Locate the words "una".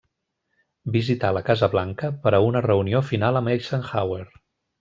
2.49-2.65